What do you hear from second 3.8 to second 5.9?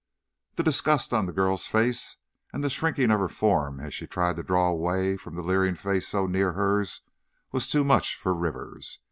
she tried to draw away from the leering